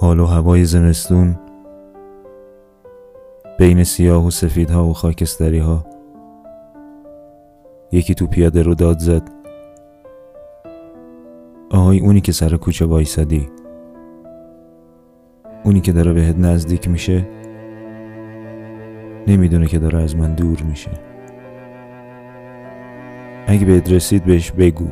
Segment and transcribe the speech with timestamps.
[0.00, 1.38] حال و هوای زمستون
[3.58, 5.86] بین سیاه و سفیدها و خاکستری ها
[7.92, 9.22] یکی تو پیاده رو داد زد.
[11.70, 13.48] آهای اونی که سر کوچه وایسادی.
[15.64, 17.28] اونی که داره بهت نزدیک میشه
[19.26, 20.90] نمی‌دونه که داره از من دور میشه.
[23.46, 24.88] اگه بهت رسید بهش بگو.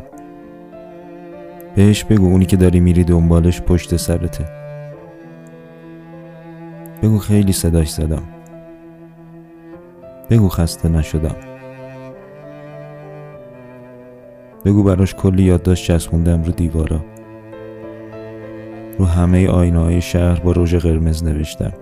[1.75, 4.57] بهش بگو اونی که داری میری دنبالش پشت سرته.
[7.02, 8.22] بگو خیلی صداش زدم.
[10.30, 11.36] بگو خسته نشدم.
[14.64, 17.00] بگو براش کلی یادداشت چسبوندم رو دیوارا.
[18.98, 21.72] رو همه آینه های شهر با رژ قرمز نوشتم.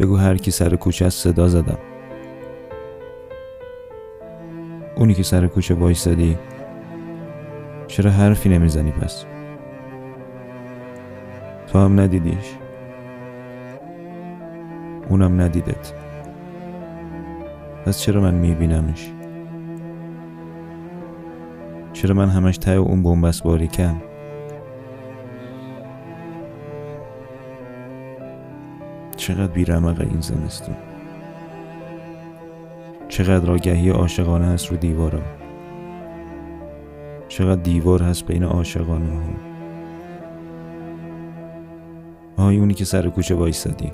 [0.00, 1.78] بگو هر کی سر کوچه از صدا زدم.
[4.96, 6.36] اونی که سر کوچه وایسادی
[7.86, 9.24] چرا حرفی نمی‌زنی پس؟
[11.66, 12.54] تو هم ندیدیش.
[15.08, 15.92] اونم ندیدت.
[17.86, 19.12] پس چرا من میبینمش؟
[21.92, 24.02] چرا من همش ته اون بومبست باریکم
[29.16, 30.76] چقدر بیرمقه این زمستون؟
[33.08, 35.20] چقدر آگهی عاشقانه هست رو دیوارا
[37.28, 39.55] چقدر دیوار هست بین عاشقانه ها
[42.46, 43.92] آهای اونی که سر کوچه وایستادی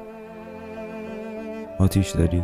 [1.78, 2.42] آتیش داری؟